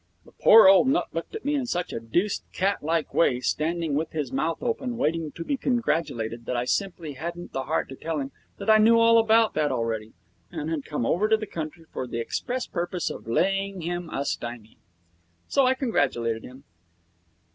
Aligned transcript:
The 0.25 0.31
poor 0.31 0.67
old 0.67 0.87
nut 0.87 1.09
looked 1.13 1.35
at 1.35 1.45
me 1.45 1.53
in 1.53 1.67
such 1.67 1.93
a 1.93 1.99
deuced 1.99 2.43
cat 2.53 2.81
like 2.81 3.13
way, 3.13 3.39
standing 3.39 3.93
with 3.93 4.13
his 4.13 4.31
mouth 4.31 4.57
open, 4.63 4.97
waiting 4.97 5.31
to 5.33 5.43
be 5.43 5.57
congratulated, 5.57 6.47
that 6.47 6.57
I 6.57 6.65
simply 6.65 7.13
hadn't 7.13 7.51
the 7.53 7.65
heart 7.65 7.87
to 7.89 7.95
tell 7.95 8.19
him 8.19 8.31
that 8.57 8.67
I 8.67 8.79
knew 8.79 8.97
all 8.99 9.19
about 9.19 9.53
that 9.53 9.71
already, 9.71 10.13
and 10.49 10.71
had 10.71 10.85
come 10.85 11.05
over 11.05 11.27
to 11.29 11.37
the 11.37 11.45
country 11.45 11.85
for 11.93 12.07
the 12.07 12.17
express 12.17 12.65
purpose 12.65 13.11
of 13.11 13.27
laying 13.27 13.81
him 13.81 14.09
a 14.09 14.25
stymie. 14.25 14.79
So 15.47 15.67
I 15.67 15.75
congratulated 15.75 16.43
him. 16.43 16.63